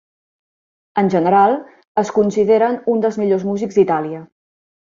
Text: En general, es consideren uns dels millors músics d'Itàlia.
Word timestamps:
En 1.01 1.11
general, 1.15 1.53
es 2.03 2.11
consideren 2.17 2.81
uns 2.95 3.07
dels 3.07 3.21
millors 3.25 3.47
músics 3.53 3.79
d'Itàlia. 3.81 4.25